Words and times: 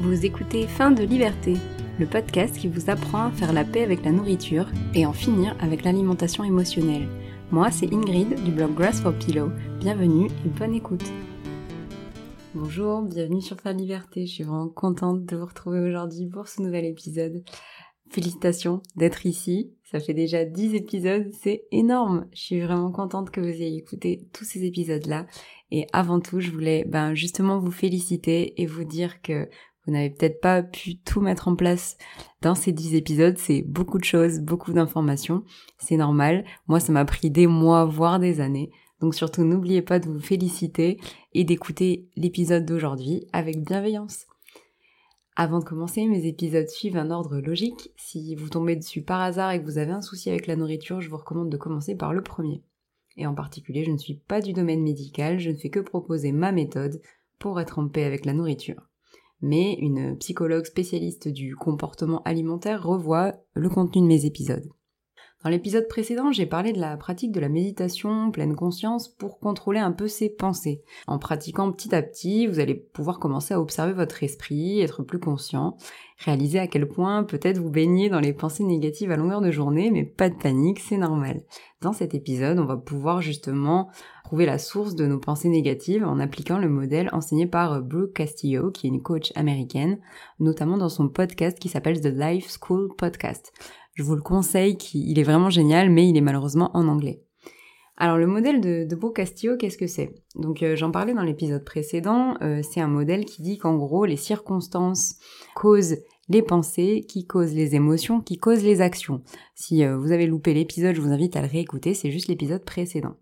Vous 0.00 0.24
écoutez 0.24 0.66
Fin 0.66 0.90
de 0.90 1.02
liberté, 1.02 1.58
le 1.98 2.06
podcast 2.06 2.56
qui 2.56 2.68
vous 2.68 2.88
apprend 2.88 3.26
à 3.26 3.32
faire 3.32 3.52
la 3.52 3.64
paix 3.64 3.82
avec 3.82 4.02
la 4.02 4.12
nourriture 4.12 4.66
et 4.94 5.04
en 5.04 5.12
finir 5.12 5.54
avec 5.60 5.84
l'alimentation 5.84 6.42
émotionnelle. 6.42 7.06
Moi, 7.50 7.70
c'est 7.70 7.92
Ingrid 7.92 8.42
du 8.42 8.50
blog 8.50 8.74
Grass 8.74 9.02
for 9.02 9.12
Pillow. 9.12 9.50
Bienvenue 9.78 10.28
et 10.46 10.48
bonne 10.48 10.72
écoute. 10.72 11.04
Bonjour, 12.54 13.02
bienvenue 13.02 13.42
sur 13.42 13.60
Fin 13.60 13.74
de 13.74 13.80
liberté. 13.80 14.24
Je 14.24 14.32
suis 14.32 14.44
vraiment 14.44 14.70
contente 14.70 15.26
de 15.26 15.36
vous 15.36 15.44
retrouver 15.44 15.80
aujourd'hui 15.80 16.26
pour 16.26 16.48
ce 16.48 16.62
nouvel 16.62 16.86
épisode. 16.86 17.44
Félicitations 18.08 18.82
d'être 18.96 19.26
ici. 19.26 19.70
Ça 19.84 20.00
fait 20.00 20.14
déjà 20.14 20.46
10 20.46 20.76
épisodes, 20.76 21.30
c'est 21.42 21.64
énorme. 21.72 22.26
Je 22.32 22.40
suis 22.40 22.60
vraiment 22.62 22.90
contente 22.90 23.30
que 23.30 23.40
vous 23.40 23.48
ayez 23.48 23.76
écouté 23.76 24.26
tous 24.32 24.44
ces 24.44 24.64
épisodes-là. 24.64 25.26
Et 25.70 25.86
avant 25.92 26.20
tout, 26.20 26.40
je 26.40 26.50
voulais 26.50 26.84
ben, 26.88 27.14
justement 27.14 27.58
vous 27.58 27.70
féliciter 27.70 28.60
et 28.60 28.66
vous 28.66 28.84
dire 28.84 29.20
que 29.20 29.48
vous 29.90 29.96
n'avez 29.96 30.10
peut-être 30.10 30.40
pas 30.40 30.62
pu 30.62 30.98
tout 30.98 31.20
mettre 31.20 31.48
en 31.48 31.56
place 31.56 31.98
dans 32.42 32.54
ces 32.54 32.70
10 32.70 32.94
épisodes. 32.94 33.36
C'est 33.38 33.62
beaucoup 33.62 33.98
de 33.98 34.04
choses, 34.04 34.38
beaucoup 34.38 34.72
d'informations. 34.72 35.42
C'est 35.78 35.96
normal. 35.96 36.44
Moi, 36.68 36.78
ça 36.78 36.92
m'a 36.92 37.04
pris 37.04 37.28
des 37.28 37.48
mois, 37.48 37.86
voire 37.86 38.20
des 38.20 38.40
années. 38.40 38.70
Donc 39.00 39.16
surtout, 39.16 39.42
n'oubliez 39.42 39.82
pas 39.82 39.98
de 39.98 40.08
vous 40.08 40.20
féliciter 40.20 41.00
et 41.34 41.42
d'écouter 41.42 42.08
l'épisode 42.14 42.64
d'aujourd'hui 42.64 43.26
avec 43.32 43.64
bienveillance. 43.64 44.26
Avant 45.34 45.58
de 45.58 45.64
commencer, 45.64 46.06
mes 46.06 46.24
épisodes 46.24 46.68
suivent 46.68 46.96
un 46.96 47.10
ordre 47.10 47.40
logique. 47.40 47.90
Si 47.96 48.36
vous 48.36 48.48
tombez 48.48 48.76
dessus 48.76 49.02
par 49.02 49.20
hasard 49.20 49.50
et 49.50 49.60
que 49.60 49.66
vous 49.66 49.78
avez 49.78 49.90
un 49.90 50.02
souci 50.02 50.30
avec 50.30 50.46
la 50.46 50.54
nourriture, 50.54 51.00
je 51.00 51.10
vous 51.10 51.16
recommande 51.16 51.50
de 51.50 51.56
commencer 51.56 51.96
par 51.96 52.14
le 52.14 52.22
premier. 52.22 52.62
Et 53.16 53.26
en 53.26 53.34
particulier, 53.34 53.82
je 53.82 53.90
ne 53.90 53.98
suis 53.98 54.14
pas 54.14 54.40
du 54.40 54.52
domaine 54.52 54.84
médical, 54.84 55.40
je 55.40 55.50
ne 55.50 55.56
fais 55.56 55.70
que 55.70 55.80
proposer 55.80 56.30
ma 56.30 56.52
méthode 56.52 57.00
pour 57.40 57.60
être 57.60 57.80
en 57.80 57.88
paix 57.88 58.04
avec 58.04 58.24
la 58.24 58.34
nourriture. 58.34 58.89
Mais 59.42 59.74
une 59.74 60.16
psychologue 60.18 60.66
spécialiste 60.66 61.28
du 61.28 61.56
comportement 61.56 62.22
alimentaire 62.24 62.82
revoit 62.82 63.34
le 63.54 63.68
contenu 63.68 64.02
de 64.02 64.06
mes 64.06 64.26
épisodes. 64.26 64.68
Dans 65.42 65.48
l'épisode 65.48 65.88
précédent, 65.88 66.32
j'ai 66.32 66.44
parlé 66.44 66.74
de 66.74 66.80
la 66.80 66.98
pratique 66.98 67.32
de 67.32 67.40
la 67.40 67.48
méditation 67.48 68.30
pleine 68.30 68.54
conscience 68.54 69.08
pour 69.08 69.38
contrôler 69.38 69.78
un 69.78 69.90
peu 69.90 70.06
ses 70.06 70.28
pensées. 70.28 70.82
En 71.06 71.18
pratiquant 71.18 71.72
petit 71.72 71.94
à 71.94 72.02
petit, 72.02 72.46
vous 72.46 72.60
allez 72.60 72.74
pouvoir 72.74 73.18
commencer 73.18 73.54
à 73.54 73.60
observer 73.60 73.94
votre 73.94 74.22
esprit, 74.22 74.82
être 74.82 75.02
plus 75.02 75.18
conscient, 75.18 75.78
réaliser 76.18 76.58
à 76.58 76.66
quel 76.66 76.86
point 76.86 77.24
peut-être 77.24 77.56
vous 77.56 77.70
baignez 77.70 78.10
dans 78.10 78.20
les 78.20 78.34
pensées 78.34 78.64
négatives 78.64 79.10
à 79.12 79.16
longueur 79.16 79.40
de 79.40 79.50
journée, 79.50 79.90
mais 79.90 80.04
pas 80.04 80.28
de 80.28 80.34
panique, 80.34 80.78
c'est 80.78 80.98
normal. 80.98 81.40
Dans 81.80 81.94
cet 81.94 82.14
épisode, 82.14 82.58
on 82.58 82.66
va 82.66 82.76
pouvoir 82.76 83.22
justement 83.22 83.88
trouver 84.24 84.44
la 84.44 84.58
source 84.58 84.94
de 84.94 85.06
nos 85.06 85.18
pensées 85.18 85.48
négatives 85.48 86.04
en 86.04 86.20
appliquant 86.20 86.58
le 86.58 86.68
modèle 86.68 87.08
enseigné 87.12 87.46
par 87.46 87.80
Brooke 87.80 88.12
Castillo, 88.12 88.70
qui 88.70 88.86
est 88.86 88.90
une 88.90 89.02
coach 89.02 89.32
américaine, 89.34 90.00
notamment 90.38 90.76
dans 90.76 90.90
son 90.90 91.08
podcast 91.08 91.58
qui 91.58 91.70
s'appelle 91.70 92.02
The 92.02 92.14
Life 92.14 92.54
School 92.60 92.94
Podcast. 92.94 93.54
Je 94.00 94.04
vous 94.06 94.16
le 94.16 94.22
conseille, 94.22 94.78
il 94.94 95.18
est 95.18 95.22
vraiment 95.24 95.50
génial, 95.50 95.90
mais 95.90 96.08
il 96.08 96.16
est 96.16 96.22
malheureusement 96.22 96.70
en 96.72 96.88
anglais. 96.88 97.22
Alors 97.98 98.16
le 98.16 98.26
modèle 98.26 98.62
de, 98.62 98.86
de 98.88 98.96
Beau 98.96 99.10
Castillo, 99.10 99.58
qu'est-ce 99.58 99.76
que 99.76 99.86
c'est? 99.86 100.14
Donc 100.36 100.62
euh, 100.62 100.74
j'en 100.74 100.90
parlais 100.90 101.12
dans 101.12 101.22
l'épisode 101.22 101.66
précédent, 101.66 102.34
euh, 102.40 102.62
c'est 102.62 102.80
un 102.80 102.88
modèle 102.88 103.26
qui 103.26 103.42
dit 103.42 103.58
qu'en 103.58 103.76
gros 103.76 104.06
les 104.06 104.16
circonstances 104.16 105.16
causent 105.54 105.98
les 106.30 106.40
pensées, 106.40 107.04
qui 107.06 107.26
causent 107.26 107.52
les 107.52 107.74
émotions, 107.74 108.22
qui 108.22 108.38
causent 108.38 108.64
les 108.64 108.80
actions. 108.80 109.20
Si 109.54 109.84
euh, 109.84 109.98
vous 109.98 110.12
avez 110.12 110.26
loupé 110.26 110.54
l'épisode, 110.54 110.94
je 110.94 111.02
vous 111.02 111.12
invite 111.12 111.36
à 111.36 111.42
le 111.42 111.48
réécouter, 111.48 111.92
c'est 111.92 112.10
juste 112.10 112.28
l'épisode 112.28 112.64
précédent. 112.64 113.16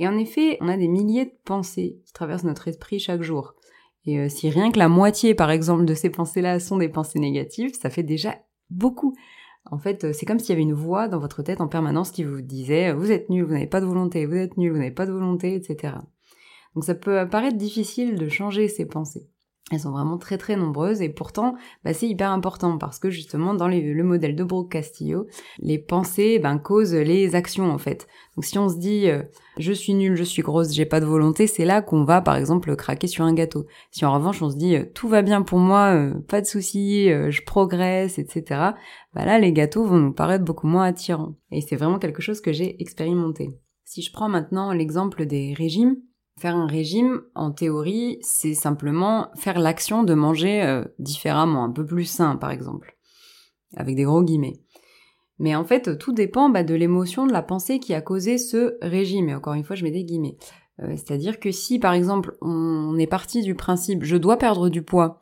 Et 0.00 0.08
en 0.08 0.18
effet, 0.18 0.58
on 0.60 0.66
a 0.66 0.76
des 0.76 0.88
milliers 0.88 1.26
de 1.26 1.36
pensées 1.44 2.00
qui 2.04 2.12
traversent 2.12 2.42
notre 2.42 2.66
esprit 2.66 2.98
chaque 2.98 3.22
jour. 3.22 3.54
Et 4.06 4.28
si 4.28 4.50
rien 4.50 4.72
que 4.72 4.78
la 4.80 4.88
moitié, 4.88 5.36
par 5.36 5.52
exemple, 5.52 5.84
de 5.84 5.94
ces 5.94 6.10
pensées-là 6.10 6.58
sont 6.58 6.78
des 6.78 6.88
pensées 6.88 7.20
négatives, 7.20 7.74
ça 7.80 7.90
fait 7.90 8.02
déjà 8.02 8.34
beaucoup. 8.70 9.14
En 9.70 9.78
fait, 9.78 10.04
euh, 10.04 10.12
c'est 10.12 10.26
comme 10.26 10.38
s'il 10.38 10.50
y 10.50 10.52
avait 10.52 10.62
une 10.62 10.72
voix 10.72 11.08
dans 11.08 11.18
votre 11.18 11.42
tête 11.42 11.60
en 11.60 11.68
permanence 11.68 12.10
qui 12.10 12.24
vous 12.24 12.40
disait 12.40 12.92
vous 12.92 13.10
êtes 13.10 13.30
nul, 13.30 13.44
vous 13.44 13.52
n'avez 13.52 13.66
pas 13.66 13.80
de 13.80 13.86
volonté, 13.86 14.26
vous 14.26 14.36
êtes 14.36 14.56
nul, 14.56 14.70
vous 14.72 14.78
n'avez 14.78 14.90
pas 14.90 15.06
de 15.06 15.12
volonté, 15.12 15.54
etc. 15.54 15.94
Donc 16.74 16.84
ça 16.84 16.94
peut 16.94 17.28
paraître 17.28 17.56
difficile 17.56 18.16
de 18.16 18.28
changer 18.28 18.68
ces 18.68 18.86
pensées. 18.86 19.28
Elles 19.72 19.80
sont 19.80 19.90
vraiment 19.90 20.16
très 20.16 20.38
très 20.38 20.54
nombreuses 20.54 21.02
et 21.02 21.08
pourtant 21.08 21.56
bah, 21.84 21.92
c'est 21.92 22.06
hyper 22.06 22.30
important 22.30 22.78
parce 22.78 23.00
que 23.00 23.10
justement 23.10 23.52
dans 23.52 23.66
le 23.66 24.02
modèle 24.04 24.36
de 24.36 24.44
Brooke 24.44 24.70
Castillo, 24.70 25.26
les 25.58 25.78
pensées 25.78 26.38
ben, 26.38 26.56
causent 26.58 26.94
les 26.94 27.34
actions 27.34 27.68
en 27.72 27.78
fait. 27.78 28.06
Donc 28.36 28.44
si 28.44 28.60
on 28.60 28.68
se 28.68 28.76
dit 28.76 29.10
euh, 29.10 29.24
je 29.58 29.72
suis 29.72 29.94
nul, 29.94 30.14
je 30.14 30.22
suis 30.22 30.42
grosse, 30.42 30.72
j'ai 30.72 30.86
pas 30.86 31.00
de 31.00 31.04
volonté, 31.04 31.48
c'est 31.48 31.64
là 31.64 31.82
qu'on 31.82 32.04
va 32.04 32.20
par 32.20 32.36
exemple 32.36 32.76
craquer 32.76 33.08
sur 33.08 33.24
un 33.24 33.34
gâteau. 33.34 33.66
Si 33.90 34.04
en 34.04 34.14
revanche 34.14 34.40
on 34.40 34.50
se 34.50 34.56
dit 34.56 34.76
euh, 34.76 34.84
tout 34.94 35.08
va 35.08 35.22
bien 35.22 35.42
pour 35.42 35.58
moi, 35.58 35.96
euh, 35.96 36.14
pas 36.28 36.40
de 36.40 36.46
soucis, 36.46 37.08
je 37.08 37.42
progresse, 37.42 38.20
etc. 38.20 38.44
Bah 39.14 39.24
là 39.24 39.40
les 39.40 39.52
gâteaux 39.52 39.84
vont 39.84 39.98
nous 39.98 40.12
paraître 40.12 40.44
beaucoup 40.44 40.68
moins 40.68 40.84
attirants. 40.84 41.34
Et 41.50 41.60
c'est 41.60 41.76
vraiment 41.76 41.98
quelque 41.98 42.22
chose 42.22 42.40
que 42.40 42.52
j'ai 42.52 42.80
expérimenté. 42.80 43.50
Si 43.84 44.00
je 44.02 44.12
prends 44.12 44.28
maintenant 44.28 44.72
l'exemple 44.72 45.26
des 45.26 45.54
régimes, 45.54 45.96
Faire 46.38 46.56
un 46.56 46.66
régime, 46.66 47.22
en 47.34 47.50
théorie, 47.50 48.18
c'est 48.20 48.54
simplement 48.54 49.28
faire 49.36 49.58
l'action 49.58 50.02
de 50.02 50.12
manger 50.12 50.62
euh, 50.62 50.84
différemment, 50.98 51.64
un 51.64 51.70
peu 51.70 51.86
plus 51.86 52.04
sain 52.04 52.36
par 52.36 52.50
exemple, 52.50 52.98
avec 53.74 53.96
des 53.96 54.04
gros 54.04 54.22
guillemets. 54.22 54.60
Mais 55.38 55.54
en 55.54 55.64
fait, 55.64 55.98
tout 55.98 56.12
dépend 56.12 56.50
bah, 56.50 56.62
de 56.62 56.74
l'émotion, 56.74 57.26
de 57.26 57.32
la 57.32 57.42
pensée 57.42 57.78
qui 57.78 57.94
a 57.94 58.00
causé 58.00 58.38
ce 58.38 58.76
régime. 58.82 59.28
Et 59.28 59.34
encore 59.34 59.54
une 59.54 59.64
fois, 59.64 59.76
je 59.76 59.84
mets 59.84 59.90
des 59.90 60.04
guillemets. 60.04 60.36
Euh, 60.82 60.90
c'est-à-dire 60.90 61.40
que 61.40 61.50
si, 61.50 61.78
par 61.78 61.94
exemple, 61.94 62.36
on 62.42 62.96
est 62.98 63.06
parti 63.06 63.42
du 63.42 63.54
principe 63.54 64.04
je 64.04 64.16
dois 64.16 64.36
perdre 64.36 64.68
du 64.68 64.82
poids, 64.82 65.20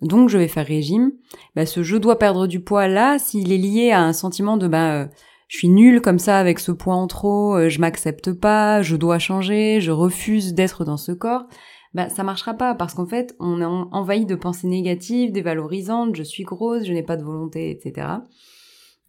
donc 0.00 0.28
je 0.28 0.38
vais 0.38 0.48
faire 0.48 0.66
régime, 0.66 1.12
bah, 1.54 1.66
ce 1.66 1.82
je 1.82 1.96
dois 1.96 2.18
perdre 2.18 2.46
du 2.46 2.60
poids 2.60 2.88
là, 2.88 3.18
s'il 3.18 3.52
est 3.52 3.58
lié 3.58 3.90
à 3.90 4.02
un 4.02 4.12
sentiment 4.12 4.56
de 4.56 4.68
bah, 4.68 5.02
euh, 5.02 5.06
je 5.52 5.58
suis 5.58 5.68
nulle 5.68 6.00
comme 6.00 6.18
ça 6.18 6.38
avec 6.38 6.58
ce 6.58 6.72
poids 6.72 6.94
en 6.94 7.06
trop, 7.06 7.56
euh, 7.56 7.68
je 7.68 7.78
m'accepte 7.78 8.32
pas, 8.32 8.80
je 8.80 8.96
dois 8.96 9.18
changer, 9.18 9.82
je 9.82 9.90
refuse 9.90 10.54
d'être 10.54 10.86
dans 10.86 10.96
ce 10.96 11.12
corps, 11.12 11.44
bah 11.92 12.08
ça 12.08 12.22
marchera 12.22 12.54
pas 12.54 12.74
parce 12.74 12.94
qu'en 12.94 13.04
fait 13.04 13.36
on 13.38 13.60
est 13.60 13.64
envahi 13.66 14.24
de 14.24 14.34
pensées 14.34 14.66
négatives, 14.66 15.30
dévalorisantes, 15.30 16.16
je 16.16 16.22
suis 16.22 16.44
grosse, 16.44 16.86
je 16.86 16.94
n'ai 16.94 17.02
pas 17.02 17.18
de 17.18 17.22
volonté, 17.22 17.70
etc. 17.70 18.08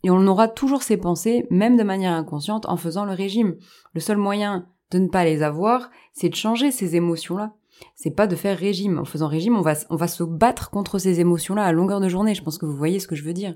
Et 0.04 0.12
on 0.12 0.28
aura 0.28 0.50
toujours 0.50 0.84
ces 0.84 0.98
pensées, 0.98 1.48
même 1.50 1.78
de 1.78 1.84
manière 1.84 2.12
inconsciente, 2.12 2.66
en 2.68 2.76
faisant 2.76 3.06
le 3.06 3.14
régime. 3.14 3.56
Le 3.94 4.02
seul 4.02 4.18
moyen 4.18 4.68
de 4.92 5.00
ne 5.00 5.08
pas 5.08 5.24
les 5.24 5.44
avoir, 5.44 5.92
c'est 6.12 6.28
de 6.28 6.36
changer 6.36 6.72
ces 6.72 6.98
émotions-là. 6.98 7.54
C'est 7.96 8.12
pas 8.12 8.28
de 8.28 8.36
faire 8.36 8.58
régime. 8.58 9.00
En 9.00 9.06
faisant 9.06 9.30
régime, 9.30 9.56
on 9.56 9.62
va, 9.62 9.76
on 9.90 9.96
va 9.96 10.10
se 10.10 10.26
battre 10.26 10.72
contre 10.72 11.00
ces 11.00 11.22
émotions-là 11.22 11.64
à 11.64 11.72
longueur 11.72 12.02
de 12.02 12.10
journée. 12.10 12.36
Je 12.36 12.44
pense 12.44 12.58
que 12.58 12.66
vous 12.66 12.76
voyez 12.76 13.00
ce 13.00 13.08
que 13.08 13.16
je 13.16 13.24
veux 13.24 13.32
dire. 13.32 13.56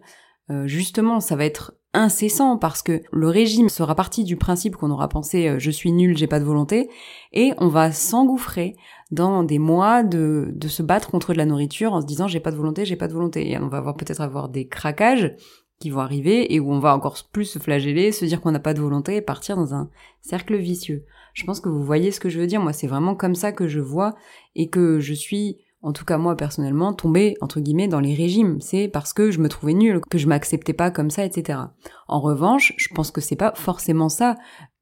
Euh, 0.50 0.68
justement, 0.68 1.20
ça 1.20 1.36
va 1.36 1.44
être 1.44 1.74
incessant 1.98 2.58
parce 2.58 2.82
que 2.82 3.02
le 3.12 3.28
régime 3.28 3.70
sera 3.70 3.96
parti 3.96 4.24
du 4.24 4.38
principe 4.38 4.76
qu'on 4.76 4.92
aura 4.92 5.10
pensé 5.10 5.48
euh, 5.48 5.60
je 5.60 5.72
suis 5.72 5.92
nul, 5.92 6.18
j'ai 6.18 6.28
pas 6.28 6.40
de 6.40 6.46
volonté 6.46 6.90
et 7.34 7.54
on 7.58 7.68
va 7.68 7.92
s'engouffrer 7.92 8.76
dans 9.12 9.44
des 9.44 9.60
mois 9.60 10.04
de, 10.04 10.52
de 10.54 10.68
se 10.68 10.84
battre 10.84 11.10
contre 11.10 11.34
de 11.34 11.38
la 11.38 11.46
nourriture 11.46 11.94
en 11.94 12.02
se 12.02 12.06
disant 12.06 12.28
j'ai 12.28 12.40
pas 12.40 12.52
de 12.52 12.58
volonté, 12.58 12.86
j'ai 12.86 12.96
pas 12.96 13.08
de 13.08 13.14
volonté 13.14 13.52
et 13.52 13.58
on 13.58 13.68
va 13.68 13.80
avoir 13.80 13.96
peut-être 13.96 14.22
avoir 14.22 14.50
des 14.50 14.68
craquages 14.68 15.36
qui 15.80 15.90
vont 15.90 16.00
arriver 16.00 16.54
et 16.54 16.60
où 16.60 16.72
on 16.72 16.80
va 16.80 16.96
encore 16.96 17.18
plus 17.32 17.46
se 17.46 17.60
flageller, 17.60 18.12
se 18.12 18.26
dire 18.26 18.42
qu'on 18.42 18.52
n'a 18.52 18.60
pas 18.60 18.74
de 18.74 18.82
volonté 18.82 19.16
et 19.16 19.22
partir 19.22 19.56
dans 19.56 19.74
un 19.74 19.90
cercle 20.22 20.56
vicieux. 20.56 21.06
Je 21.34 21.44
pense 21.46 21.60
que 21.60 21.70
vous 21.70 21.84
voyez 21.84 22.12
ce 22.12 22.20
que 22.20 22.30
je 22.30 22.40
veux 22.40 22.48
dire. 22.48 22.62
Moi, 22.62 22.74
c'est 22.74 22.88
vraiment 22.88 23.14
comme 23.14 23.36
ça 23.36 23.52
que 23.52 23.68
je 23.68 23.80
vois 23.80 24.16
et 24.56 24.70
que 24.70 25.00
je 25.00 25.14
suis 25.14 25.60
en 25.88 25.94
tout 25.94 26.04
cas 26.04 26.18
moi 26.18 26.36
personnellement, 26.36 26.92
tomber 26.92 27.38
entre 27.40 27.62
guillemets 27.62 27.88
dans 27.88 28.02
les 28.02 28.14
régimes. 28.14 28.60
C'est 28.60 28.90
parce 28.90 29.14
que 29.14 29.32
je 29.32 29.40
me 29.40 29.48
trouvais 29.48 29.74
nulle, 29.74 30.02
que 30.10 30.18
je 30.18 30.28
m'acceptais 30.28 30.74
pas 30.74 30.92
comme 30.92 31.10
ça, 31.10 31.24
etc. 31.24 31.60
En 32.10 32.20
revanche, 32.20 32.74
je 32.76 32.90
pense 32.94 33.10
que 33.10 33.22
c'est 33.22 33.38
pas 33.38 33.54
forcément 33.56 34.10
ça. 34.10 34.36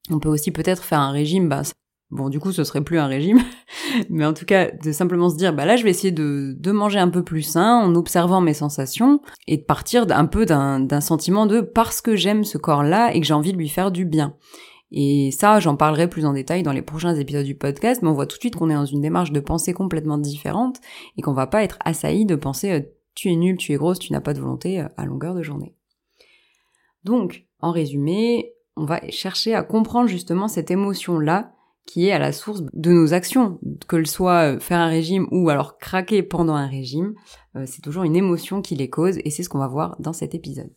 On 0.09 0.19
peut 0.19 0.29
aussi 0.29 0.49
peut-être 0.49 0.83
faire 0.83 0.99
un 0.99 1.11
régime, 1.11 1.47
bah, 1.47 1.61
bon 2.09 2.29
du 2.29 2.39
coup 2.39 2.51
ce 2.51 2.63
serait 2.63 2.83
plus 2.83 2.97
un 2.97 3.05
régime, 3.05 3.39
mais 4.09 4.25
en 4.25 4.33
tout 4.33 4.45
cas 4.45 4.71
de 4.71 4.91
simplement 4.91 5.29
se 5.29 5.35
dire 5.35 5.53
bah 5.53 5.65
là 5.65 5.75
je 5.75 5.83
vais 5.83 5.91
essayer 5.91 6.11
de, 6.11 6.71
manger 6.71 6.97
un 6.97 7.09
peu 7.09 7.23
plus 7.23 7.43
sain 7.43 7.77
en 7.77 7.93
observant 7.93 8.41
mes 8.41 8.55
sensations 8.55 9.21
et 9.47 9.57
de 9.57 9.63
partir 9.63 10.07
un 10.09 10.25
peu 10.25 10.47
d'un 10.47 11.01
sentiment 11.01 11.45
de 11.45 11.61
parce 11.61 12.01
que 12.01 12.15
j'aime 12.15 12.43
ce 12.43 12.57
corps-là 12.57 13.13
et 13.13 13.21
que 13.21 13.27
j'ai 13.27 13.33
envie 13.35 13.53
de 13.53 13.57
lui 13.57 13.69
faire 13.69 13.91
du 13.91 14.05
bien. 14.05 14.35
Et 14.97 15.31
ça, 15.31 15.59
j'en 15.59 15.75
parlerai 15.75 16.09
plus 16.09 16.25
en 16.25 16.31
détail 16.31 16.63
dans 16.63 16.71
les 16.71 16.81
prochains 16.81 17.15
épisodes 17.15 17.45
du 17.45 17.53
podcast, 17.53 18.01
mais 18.01 18.07
on 18.07 18.13
voit 18.13 18.27
tout 18.27 18.37
de 18.37 18.41
suite 18.41 18.55
qu'on 18.55 18.69
est 18.69 18.75
dans 18.75 18.85
une 18.85 19.01
démarche 19.01 19.33
de 19.33 19.41
pensée 19.41 19.73
complètement 19.73 20.17
différente 20.17 20.79
et 21.17 21.21
qu'on 21.21 21.33
va 21.33 21.47
pas 21.47 21.63
être 21.63 21.77
assailli 21.83 22.25
de 22.25 22.37
penser 22.37 22.71
euh, 22.71 22.79
tu 23.13 23.29
es 23.29 23.35
nul, 23.35 23.57
tu 23.57 23.73
es 23.73 23.75
grosse, 23.75 23.99
tu 23.99 24.13
n'as 24.13 24.21
pas 24.21 24.33
de 24.33 24.39
volonté 24.39 24.79
euh, 24.79 24.87
à 24.95 25.05
longueur 25.05 25.35
de 25.35 25.43
journée. 25.43 25.75
Donc, 27.03 27.45
en 27.59 27.71
résumé, 27.71 28.53
on 28.77 28.85
va 28.85 29.01
chercher 29.09 29.53
à 29.53 29.63
comprendre 29.63 30.07
justement 30.07 30.47
cette 30.47 30.71
émotion-là 30.71 31.51
qui 31.85 32.07
est 32.07 32.13
à 32.13 32.19
la 32.19 32.31
source 32.31 32.63
de 32.71 32.91
nos 32.91 33.13
actions, 33.13 33.59
que 33.89 33.97
le 33.97 34.05
soit 34.05 34.53
euh, 34.53 34.59
faire 34.61 34.79
un 34.79 34.87
régime 34.87 35.27
ou 35.29 35.49
alors 35.49 35.77
craquer 35.77 36.23
pendant 36.23 36.55
un 36.55 36.67
régime, 36.67 37.15
c'est 37.65 37.81
toujours 37.81 38.03
une 38.03 38.15
émotion 38.15 38.61
qui 38.61 38.75
les 38.75 38.89
cause 38.89 39.17
et 39.23 39.29
c'est 39.29 39.43
ce 39.43 39.49
qu'on 39.49 39.59
va 39.59 39.67
voir 39.67 39.95
dans 39.99 40.11
cet 40.13 40.35
épisode. 40.35 40.73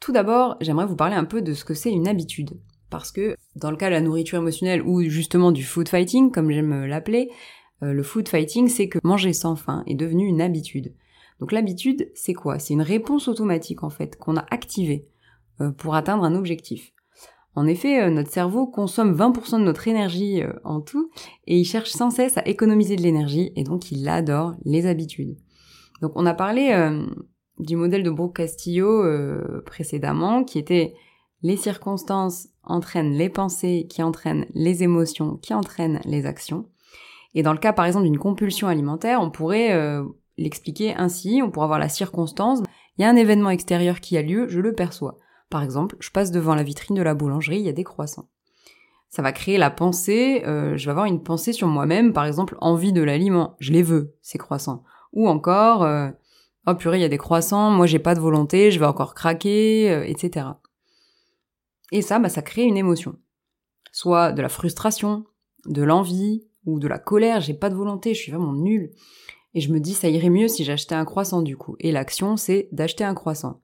Tout 0.00 0.12
d'abord, 0.12 0.56
j'aimerais 0.60 0.86
vous 0.86 0.96
parler 0.96 1.16
un 1.16 1.24
peu 1.24 1.42
de 1.42 1.54
ce 1.54 1.64
que 1.64 1.74
c'est 1.74 1.92
une 1.92 2.06
habitude 2.06 2.60
parce 2.92 3.10
que 3.10 3.34
dans 3.56 3.72
le 3.72 3.76
cas 3.76 3.86
de 3.88 3.94
la 3.94 4.00
nourriture 4.00 4.38
émotionnelle 4.38 4.82
ou 4.82 5.02
justement 5.02 5.50
du 5.50 5.64
food 5.64 5.88
fighting, 5.88 6.30
comme 6.30 6.52
j'aime 6.52 6.84
l'appeler, 6.84 7.30
euh, 7.82 7.92
le 7.92 8.02
food 8.04 8.28
fighting, 8.28 8.68
c'est 8.68 8.88
que 8.88 8.98
manger 9.02 9.32
sans 9.32 9.56
faim 9.56 9.82
est 9.88 9.96
devenu 9.96 10.26
une 10.26 10.40
habitude. 10.40 10.94
Donc 11.42 11.50
l'habitude, 11.50 12.08
c'est 12.14 12.34
quoi? 12.34 12.60
C'est 12.60 12.72
une 12.72 12.82
réponse 12.82 13.26
automatique 13.26 13.82
en 13.82 13.90
fait 13.90 14.16
qu'on 14.16 14.36
a 14.36 14.46
activée 14.52 15.08
euh, 15.60 15.72
pour 15.72 15.96
atteindre 15.96 16.22
un 16.22 16.36
objectif. 16.36 16.92
En 17.56 17.66
effet, 17.66 18.00
euh, 18.00 18.10
notre 18.10 18.30
cerveau 18.30 18.68
consomme 18.68 19.12
20% 19.12 19.58
de 19.58 19.64
notre 19.64 19.88
énergie 19.88 20.40
euh, 20.40 20.52
en 20.62 20.80
tout 20.80 21.10
et 21.48 21.58
il 21.58 21.64
cherche 21.64 21.90
sans 21.90 22.10
cesse 22.10 22.38
à 22.38 22.46
économiser 22.46 22.94
de 22.94 23.02
l'énergie 23.02 23.52
et 23.56 23.64
donc 23.64 23.90
il 23.90 24.08
adore 24.08 24.54
les 24.64 24.86
habitudes. 24.86 25.36
Donc 26.00 26.12
on 26.14 26.26
a 26.26 26.32
parlé 26.32 26.72
du 27.58 27.74
modèle 27.74 28.04
de 28.04 28.10
Brooke 28.10 28.36
Castillo 28.36 29.04
précédemment 29.64 30.42
qui 30.42 30.58
était 30.58 30.94
les 31.42 31.56
circonstances 31.56 32.48
entraînent 32.64 33.12
les 33.12 33.28
pensées 33.28 33.86
qui 33.88 34.02
entraînent 34.02 34.46
les 34.54 34.82
émotions 34.82 35.36
qui 35.36 35.54
entraînent 35.54 36.00
les 36.04 36.26
actions. 36.26 36.66
Et 37.34 37.42
dans 37.42 37.52
le 37.52 37.58
cas 37.58 37.72
par 37.72 37.86
exemple 37.86 38.04
d'une 38.04 38.18
compulsion 38.18 38.68
alimentaire, 38.68 39.20
on 39.20 39.30
pourrait 39.30 40.02
l'expliquer 40.38 40.94
ainsi, 40.94 41.40
on 41.42 41.50
pourrait 41.50 41.64
avoir 41.64 41.78
la 41.78 41.88
circonstance, 41.88 42.60
il 42.98 43.02
y 43.02 43.04
a 43.04 43.10
un 43.10 43.16
événement 43.16 43.50
extérieur 43.50 44.00
qui 44.00 44.16
a 44.16 44.22
lieu, 44.22 44.48
je 44.48 44.60
le 44.60 44.74
perçois. 44.74 45.16
Par 45.50 45.62
exemple, 45.62 45.96
je 46.00 46.10
passe 46.10 46.30
devant 46.30 46.54
la 46.54 46.62
vitrine 46.62 46.96
de 46.96 47.02
la 47.02 47.14
boulangerie, 47.14 47.58
il 47.58 47.66
y 47.66 47.68
a 47.68 47.72
des 47.72 47.84
croissants. 47.84 48.28
Ça 49.08 49.22
va 49.22 49.32
créer 49.32 49.58
la 49.58 49.70
pensée, 49.70 50.42
euh, 50.46 50.76
je 50.76 50.86
vais 50.86 50.90
avoir 50.90 51.06
une 51.06 51.22
pensée 51.22 51.52
sur 51.52 51.68
moi-même, 51.68 52.12
par 52.12 52.24
exemple, 52.24 52.56
envie 52.60 52.92
de 52.92 53.02
l'aliment, 53.02 53.56
je 53.60 53.72
les 53.72 53.82
veux, 53.82 54.14
ces 54.22 54.38
croissants. 54.38 54.84
Ou 55.12 55.28
encore, 55.28 55.82
euh, 55.82 56.08
oh 56.66 56.74
purée, 56.74 56.98
il 56.98 57.02
y 57.02 57.04
a 57.04 57.10
des 57.10 57.18
croissants, 57.18 57.70
moi 57.70 57.86
j'ai 57.86 57.98
pas 57.98 58.14
de 58.14 58.20
volonté, 58.20 58.70
je 58.70 58.78
vais 58.78 58.86
encore 58.86 59.14
craquer, 59.14 59.90
euh, 59.90 60.04
etc. 60.06 60.46
Et 61.92 62.02
ça, 62.02 62.18
bah, 62.18 62.28
ça 62.28 62.42
crée 62.42 62.64
une 62.64 62.76
émotion. 62.76 63.16
Soit 63.92 64.32
de 64.32 64.42
la 64.42 64.48
frustration, 64.48 65.24
de 65.66 65.82
l'envie, 65.82 66.44
ou 66.66 66.78
de 66.78 66.88
la 66.88 66.98
colère, 66.98 67.40
j'ai 67.40 67.54
pas 67.54 67.70
de 67.70 67.74
volonté, 67.74 68.14
je 68.14 68.20
suis 68.20 68.32
vraiment 68.32 68.52
nulle. 68.52 68.90
Et 69.54 69.60
je 69.60 69.72
me 69.72 69.80
dis, 69.80 69.94
ça 69.94 70.08
irait 70.08 70.30
mieux 70.30 70.48
si 70.48 70.64
j'achetais 70.64 70.94
un 70.94 71.04
croissant 71.04 71.42
du 71.42 71.56
coup. 71.56 71.76
Et 71.80 71.92
l'action, 71.92 72.36
c'est 72.36 72.68
d'acheter 72.72 73.04
un 73.04 73.14
croissant. 73.14 73.60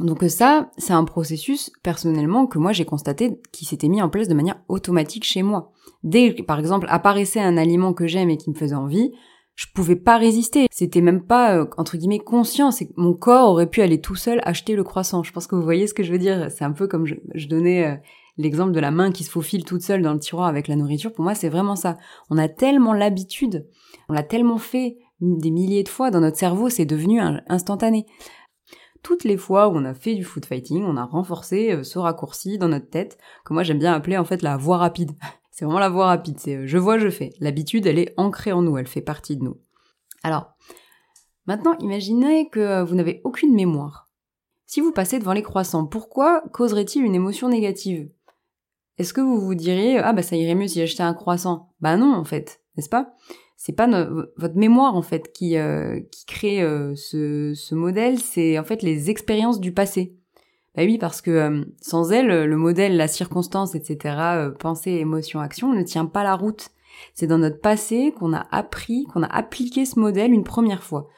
Donc 0.00 0.22
ça, 0.28 0.70
c'est 0.78 0.92
un 0.92 1.04
processus 1.04 1.70
personnellement 1.82 2.46
que 2.46 2.58
moi 2.58 2.72
j'ai 2.72 2.86
constaté 2.86 3.40
qui 3.52 3.64
s'était 3.64 3.88
mis 3.88 4.00
en 4.00 4.08
place 4.08 4.28
de 4.28 4.34
manière 4.34 4.62
automatique 4.68 5.24
chez 5.24 5.42
moi. 5.42 5.72
Dès 6.02 6.34
que 6.34 6.42
par 6.42 6.58
exemple 6.58 6.86
apparaissait 6.88 7.40
un 7.40 7.56
aliment 7.56 7.92
que 7.92 8.06
j'aime 8.06 8.30
et 8.30 8.38
qui 8.38 8.50
me 8.50 8.54
faisait 8.54 8.74
envie, 8.74 9.12
je 9.54 9.66
pouvais 9.74 9.96
pas 9.96 10.16
résister. 10.16 10.66
C'était 10.70 11.00
même 11.00 11.24
pas 11.24 11.56
euh, 11.56 11.66
entre 11.76 11.96
guillemets 11.96 12.18
conscient, 12.18 12.70
mon 12.96 13.14
corps 13.14 13.50
aurait 13.50 13.68
pu 13.68 13.82
aller 13.82 14.00
tout 14.00 14.14
seul 14.14 14.40
acheter 14.44 14.74
le 14.74 14.84
croissant. 14.84 15.22
Je 15.22 15.32
pense 15.32 15.46
que 15.46 15.54
vous 15.54 15.62
voyez 15.62 15.86
ce 15.86 15.94
que 15.94 16.02
je 16.02 16.12
veux 16.12 16.18
dire. 16.18 16.50
C'est 16.50 16.64
un 16.64 16.72
peu 16.72 16.86
comme 16.86 17.06
je, 17.06 17.46
donnais 17.46 17.86
euh, 17.86 17.96
l'exemple 18.36 18.72
de 18.72 18.80
la 18.80 18.90
main 18.90 19.12
qui 19.12 19.24
se 19.24 19.30
faufile 19.30 19.64
toute 19.64 19.82
seule 19.82 20.02
dans 20.02 20.14
le 20.14 20.18
tiroir 20.18 20.46
avec 20.46 20.68
la 20.68 20.76
nourriture. 20.76 21.12
Pour 21.12 21.24
moi, 21.24 21.34
c'est 21.34 21.48
vraiment 21.48 21.76
ça. 21.76 21.98
On 22.30 22.38
a 22.38 22.48
tellement 22.48 22.94
l'habitude, 22.94 23.68
on 24.08 24.14
l'a 24.14 24.22
tellement 24.22 24.58
fait 24.58 24.98
des 25.20 25.50
milliers 25.50 25.84
de 25.84 25.88
fois 25.88 26.10
dans 26.10 26.20
notre 26.20 26.36
cerveau, 26.36 26.68
c'est 26.68 26.84
devenu 26.84 27.20
instantané 27.48 28.06
toutes 29.02 29.24
les 29.24 29.36
fois 29.36 29.68
où 29.68 29.76
on 29.76 29.84
a 29.84 29.94
fait 29.94 30.14
du 30.14 30.24
food 30.24 30.46
fighting, 30.46 30.84
on 30.84 30.96
a 30.96 31.04
renforcé 31.04 31.72
euh, 31.72 31.82
ce 31.82 31.98
raccourci 31.98 32.58
dans 32.58 32.68
notre 32.68 32.88
tête, 32.88 33.18
que 33.44 33.52
moi 33.52 33.62
j'aime 33.62 33.78
bien 33.78 33.92
appeler 33.92 34.16
en 34.16 34.24
fait 34.24 34.42
la 34.42 34.56
voie 34.56 34.78
rapide. 34.78 35.12
C'est 35.52 35.66
vraiment 35.66 35.78
la 35.78 35.90
voie 35.90 36.06
rapide, 36.06 36.38
c'est 36.40 36.56
euh, 36.56 36.66
je 36.66 36.78
vois, 36.78 36.98
je 36.98 37.10
fais. 37.10 37.30
L'habitude, 37.38 37.86
elle 37.86 37.98
est 37.98 38.14
ancrée 38.16 38.52
en 38.52 38.62
nous, 38.62 38.78
elle 38.78 38.88
fait 38.88 39.02
partie 39.02 39.36
de 39.36 39.44
nous. 39.44 39.60
Alors, 40.22 40.54
maintenant, 41.46 41.76
imaginez 41.78 42.48
que 42.48 42.58
euh, 42.58 42.84
vous 42.84 42.94
n'avez 42.94 43.20
aucune 43.24 43.54
mémoire. 43.54 44.10
Si 44.64 44.80
vous 44.80 44.92
passez 44.92 45.18
devant 45.18 45.34
les 45.34 45.42
croissants, 45.42 45.86
pourquoi 45.86 46.42
causerait-il 46.52 47.04
une 47.04 47.14
émotion 47.14 47.50
négative? 47.50 48.10
Est-ce 48.96 49.12
que 49.12 49.20
vous 49.20 49.40
vous 49.40 49.54
diriez 49.54 49.98
ah 49.98 50.14
bah 50.14 50.22
ça 50.22 50.36
irait 50.36 50.54
mieux 50.54 50.68
si 50.68 50.78
j'achetais 50.78 51.02
un 51.02 51.14
croissant? 51.14 51.74
Bah 51.80 51.96
non 51.98 52.14
en 52.14 52.24
fait, 52.24 52.62
n'est-ce 52.76 52.88
pas? 52.88 53.14
C'est 53.58 53.74
pas 53.74 53.86
votre 54.36 54.56
mémoire 54.56 54.96
en 54.96 55.02
fait 55.02 55.32
qui 55.32 55.56
euh, 55.56 56.00
qui 56.10 56.24
crée 56.26 56.60
ce 56.94 57.74
modèle, 57.74 58.18
c'est 58.18 58.58
en 58.58 58.64
fait 58.64 58.82
les 58.82 59.10
expériences 59.10 59.60
du 59.60 59.72
passé. 59.72 60.16
Bah 60.74 60.82
oui, 60.84 60.98
parce 60.98 61.20
que 61.20 61.30
euh, 61.30 61.64
sans 61.80 62.12
elle, 62.12 62.44
le 62.44 62.56
modèle, 62.56 62.96
la 62.96 63.08
circonstance, 63.08 63.74
etc., 63.74 64.50
pensée, 64.58 64.92
émotion, 64.92 65.40
action, 65.40 65.72
ne 65.72 65.82
tient 65.82 66.06
pas 66.06 66.24
la 66.24 66.34
route. 66.34 66.70
C'est 67.14 67.26
dans 67.26 67.38
notre 67.38 67.60
passé 67.60 68.14
qu'on 68.18 68.32
a 68.32 68.46
appris, 68.50 69.04
qu'on 69.04 69.22
a 69.22 69.26
appliqué 69.26 69.84
ce 69.84 69.98
modèle 69.98 70.32
une 70.32 70.44
première 70.44 70.82
fois. 70.82 71.08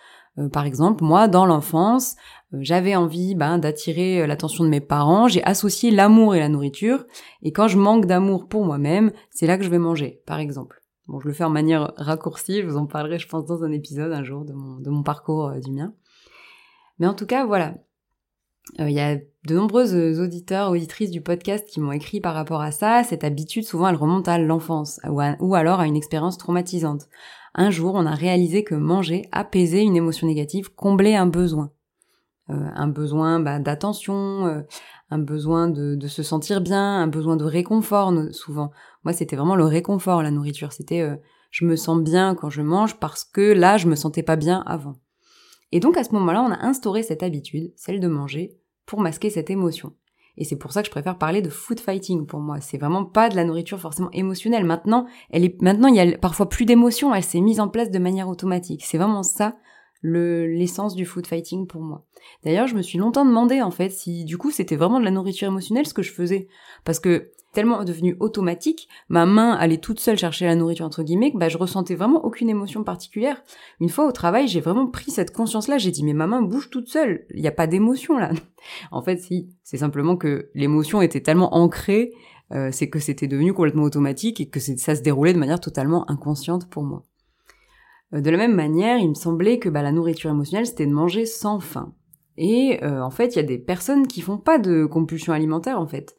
par 0.53 0.67
exemple, 0.67 1.05
moi, 1.05 1.29
dans 1.29 1.47
l'enfance, 1.47 2.17
j'avais 2.53 2.97
envie 2.97 3.35
ben, 3.35 3.59
d'attirer 3.59 4.27
l'attention 4.27 4.65
de 4.65 4.69
mes 4.69 4.81
parents, 4.81 5.29
j'ai 5.29 5.45
associé 5.45 5.91
l'amour 5.91 6.35
et 6.35 6.41
la 6.41 6.49
nourriture, 6.49 7.05
et 7.43 7.53
quand 7.53 7.69
je 7.69 7.79
manque 7.79 8.06
d'amour 8.06 8.49
pour 8.49 8.65
moi-même, 8.65 9.12
c'est 9.31 9.47
là 9.47 9.59
que 9.59 9.65
je 9.65 9.71
vais 9.71 9.79
manger, 9.79 10.23
par 10.27 10.39
exemple. 10.39 10.85
Bon, 11.06 11.21
je 11.21 11.29
le 11.29 11.35
fais 11.35 11.45
en 11.45 11.51
manière 11.51 11.93
raccourcie, 11.97 12.62
je 12.62 12.67
vous 12.67 12.79
en 12.79 12.87
parlerai, 12.87 13.19
je 13.19 13.29
pense, 13.29 13.45
dans 13.45 13.62
un 13.62 13.73
épisode 13.73 14.12
un 14.12 14.25
jour 14.25 14.45
de 14.45 14.55
mon, 14.55 15.03
parcours 15.03 15.49
euh, 15.49 15.61
du 15.61 15.71
mien. 15.71 15.93
Mais 16.99 17.06
en 17.06 17.15
tout 17.15 17.27
cas, 17.27 17.45
voilà. 17.45 17.75
Euh, 18.81 18.88
il 18.88 18.94
y 18.94 19.00
a 19.00 19.16
de 19.16 19.55
nombreuses 19.55 19.94
auditeurs, 20.19 20.70
auditrices 20.70 21.11
du 21.11 21.20
podcast 21.20 21.69
qui 21.69 21.81
m'ont 21.81 21.93
écrit 21.93 22.20
par 22.20 22.34
rapport 22.34 22.62
à 22.62 22.70
ça. 22.70 23.05
Cette 23.05 23.25
habitude, 23.25 23.64
souvent, 23.64 23.88
elle 23.88 23.96
remonte 23.96 24.28
à 24.28 24.38
l'enfance 24.38 25.00
ou, 25.08 25.20
ou 25.40 25.55
alors 25.55 25.81
à 25.81 25.87
une 25.87 25.96
expérience 25.96 26.38
traumatisante. 26.38 27.08
Un 27.55 27.70
jour, 27.70 27.94
on 27.94 28.06
a 28.06 28.14
réalisé 28.14 28.64
que 28.64 28.75
manger 28.75 29.28
apaisait 29.31 29.84
une 29.84 29.96
émotion 29.96 30.26
négative, 30.26 30.75
comblait 30.75 31.14
un 31.14 31.26
besoin. 31.26 31.70
Euh, 32.50 32.69
un 32.75 32.88
besoin 32.88 33.40
bah, 33.40 33.58
d'attention, 33.58 34.46
euh, 34.46 34.62
un 35.10 35.19
besoin 35.19 35.69
de, 35.69 35.94
de, 35.94 36.08
se 36.08 36.22
sentir 36.22 36.60
bien, 36.60 37.00
un 37.00 37.06
besoin 37.06 37.37
de 37.37 37.44
réconfort 37.44 38.12
souvent. 38.32 38.70
Moi, 39.05 39.12
c'était 39.12 39.37
vraiment 39.37 39.56
le 39.56 39.64
réconfort, 39.64 40.22
la 40.22 40.31
nourriture. 40.31 40.72
C'était 40.72 41.00
euh, 41.00 41.17
je 41.50 41.64
me 41.64 41.76
sens 41.76 42.02
bien 42.02 42.34
quand 42.34 42.50
je 42.50 42.60
mange 42.60 42.99
parce 42.99 43.25
que 43.25 43.52
là, 43.52 43.76
je 43.76 43.87
me 43.87 43.94
sentais 43.94 44.22
pas 44.22 44.37
bien 44.37 44.62
avant. 44.67 44.96
Et 45.75 45.81
donc 45.81 45.97
à 45.97 46.05
ce 46.05 46.12
moment-là, 46.12 46.41
on 46.41 46.53
a 46.53 46.65
instauré 46.65 47.03
cette 47.03 47.25
habitude, 47.25 47.73
celle 47.75 47.99
de 47.99 48.06
manger, 48.06 48.56
pour 48.87 49.00
masquer 49.00 49.29
cette 49.29 49.50
émotion. 49.50 49.93
Et 50.37 50.44
c'est 50.44 50.55
pour 50.56 50.73
ça 50.73 50.82
que 50.82 50.87
je 50.87 50.93
préfère 50.93 51.19
parler 51.19 51.43
de 51.43 51.50
food 51.50 51.81
fighting 51.81 52.26
pour 52.26 52.38
moi. 52.38 52.61
C'est 52.61 52.79
vraiment 52.79 53.05
pas 53.05 53.29
de 53.29 53.35
la 53.35 53.44
nourriture 53.44 53.81
forcément 53.81 54.11
émotionnelle. 54.12 54.65
Maintenant, 54.65 55.06
elle 55.31 55.44
est, 55.44 55.61
maintenant 55.61 55.88
il 55.88 55.97
y 55.97 56.00
a 56.00 56.17
parfois 56.17 56.49
plus 56.49 56.65
d'émotion. 56.65 57.12
Elle 57.12 57.25
s'est 57.25 57.41
mise 57.41 57.59
en 57.59 57.69
place 57.69 57.91
de 57.91 57.99
manière 57.99 58.29
automatique. 58.29 58.85
C'est 58.85 58.99
vraiment 58.99 59.25
ça 59.25 59.56
l'essence 60.05 60.94
du 60.94 61.06
food 61.06 61.26
fighting 61.26 61.67
pour 61.67 61.81
moi. 61.81 62.05
D'ailleurs, 62.44 62.69
je 62.69 62.77
me 62.77 62.82
suis 62.82 62.99
longtemps 62.99 63.25
demandé 63.25 63.61
en 63.61 63.73
fait 63.73 63.91
si 63.91 64.25
du 64.25 64.38
coup 64.38 64.53
c'était 64.53 64.77
vraiment 64.77 65.00
de 65.00 65.05
la 65.05 65.11
nourriture 65.11 65.49
émotionnelle 65.49 65.87
ce 65.87 65.94
que 65.94 66.03
je 66.03 66.12
faisais 66.12 66.47
parce 66.85 67.00
que 67.00 67.32
tellement 67.55 67.83
devenu 67.85 68.17
automatique, 68.21 68.89
ma 69.09 69.25
main 69.25 69.53
allait 69.53 69.79
toute 69.79 70.01
seule 70.01 70.19
chercher 70.19 70.45
la 70.45 70.55
nourriture 70.55 70.85
entre 70.85 71.03
guillemets, 71.03 71.33
que 71.33 71.39
bah 71.39 71.49
je 71.49 71.56
ressentais 71.56 71.95
vraiment 71.95 72.25
aucune 72.25 72.51
émotion 72.51 72.85
particulière. 72.85 73.43
Une 73.81 73.89
fois 73.89 74.06
au 74.06 74.12
travail, 74.12 74.49
j'ai 74.49 74.61
vraiment 74.61 74.87
pris 74.87 75.11
cette 75.11 75.32
conscience-là, 75.32 75.79
j'ai 75.79 75.91
dit 75.91 76.05
mais 76.05 76.13
ma 76.13 76.27
main 76.27 76.43
bouge 76.43 76.69
toute 76.69 76.89
seule, 76.89 77.25
il 77.34 77.41
n'y 77.41 77.49
a 77.49 77.53
pas 77.53 77.67
d'émotion 77.67 78.19
là. 78.19 78.31
en 78.91 79.01
fait, 79.01 79.19
si, 79.19 79.49
c'est 79.63 79.79
simplement 79.79 80.17
que 80.17 80.51
l'émotion 80.55 81.01
était 81.01 81.23
tellement 81.23 81.55
ancrée, 81.55 82.13
euh, 82.53 82.69
c'est 82.73 82.91
que 82.91 82.99
c'était 82.99 83.29
devenu 83.29 83.55
complètement 83.55 83.84
automatique 83.84 84.41
et 84.41 84.49
que 84.49 84.61
ça 84.61 84.94
se 84.94 85.03
déroulait 85.03 85.32
de 85.32 85.39
manière 85.39 85.61
totalement 85.61 86.11
inconsciente 86.11 86.69
pour 86.69 86.82
moi. 86.82 87.03
Euh, 88.13 88.20
de 88.20 88.31
la 88.31 88.37
même 88.37 88.55
manière, 88.55 88.99
il 88.99 89.08
me 89.08 89.15
semblait 89.15 89.58
que 89.58 89.69
bah, 89.69 89.82
la 89.82 89.93
nourriture 89.93 90.31
émotionnelle, 90.31 90.67
c'était 90.67 90.87
de 90.87 90.93
manger 90.93 91.27
sans 91.27 91.61
faim. 91.61 91.94
Et 92.37 92.81
euh, 92.82 93.03
en 93.03 93.11
fait, 93.11 93.34
il 93.34 93.37
y 93.37 93.41
a 93.41 93.44
des 93.44 93.58
personnes 93.58 94.06
qui 94.06 94.20
font 94.20 94.39
pas 94.39 94.58
de 94.58 94.87
compulsion 94.87 95.32
alimentaire 95.32 95.81
en 95.81 95.87
fait. 95.87 96.17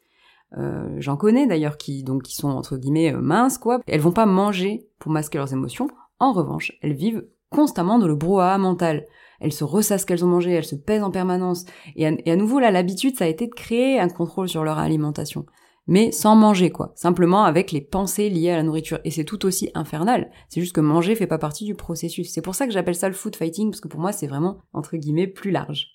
Euh, 0.56 0.96
J'en 0.98 1.16
connais 1.16 1.46
d'ailleurs 1.46 1.76
qui 1.76 2.02
donc 2.02 2.22
qui 2.22 2.34
sont 2.34 2.48
entre 2.48 2.76
guillemets 2.76 3.12
euh, 3.12 3.20
minces 3.20 3.58
quoi. 3.58 3.80
Elles 3.86 4.00
vont 4.00 4.12
pas 4.12 4.26
manger 4.26 4.86
pour 4.98 5.12
masquer 5.12 5.38
leurs 5.38 5.52
émotions. 5.52 5.88
En 6.18 6.32
revanche, 6.32 6.72
elles 6.82 6.94
vivent 6.94 7.26
constamment 7.50 7.98
dans 7.98 8.06
le 8.06 8.14
brouhaha 8.14 8.58
mental. 8.58 9.06
Elles 9.40 9.52
se 9.52 9.64
ressassent 9.64 10.04
qu'elles 10.04 10.24
ont 10.24 10.28
mangé, 10.28 10.52
elles 10.52 10.64
se 10.64 10.76
pèsent 10.76 11.02
en 11.02 11.10
permanence. 11.10 11.64
Et 11.94 12.04
et 12.04 12.30
à 12.30 12.36
nouveau 12.36 12.58
là, 12.58 12.70
l'habitude, 12.70 13.16
ça 13.16 13.24
a 13.24 13.28
été 13.28 13.46
de 13.46 13.54
créer 13.54 14.00
un 14.00 14.08
contrôle 14.08 14.48
sur 14.48 14.64
leur 14.64 14.78
alimentation 14.78 15.46
mais 15.86 16.10
sans 16.10 16.34
manger 16.34 16.70
quoi, 16.70 16.92
simplement 16.96 17.44
avec 17.44 17.72
les 17.72 17.80
pensées 17.80 18.28
liées 18.28 18.50
à 18.50 18.56
la 18.56 18.62
nourriture. 18.62 18.98
Et 19.04 19.10
c'est 19.10 19.24
tout 19.24 19.46
aussi 19.46 19.70
infernal. 19.74 20.30
C'est 20.48 20.60
juste 20.60 20.74
que 20.74 20.80
manger 20.80 21.14
fait 21.14 21.26
pas 21.26 21.38
partie 21.38 21.64
du 21.64 21.74
processus. 21.74 22.32
C'est 22.32 22.42
pour 22.42 22.54
ça 22.54 22.66
que 22.66 22.72
j'appelle 22.72 22.94
ça 22.94 23.08
le 23.08 23.14
food 23.14 23.36
fighting, 23.36 23.70
parce 23.70 23.80
que 23.80 23.88
pour 23.88 24.00
moi 24.00 24.12
c'est 24.12 24.26
vraiment, 24.26 24.58
entre 24.72 24.96
guillemets, 24.96 25.26
plus 25.26 25.50
large 25.50 25.88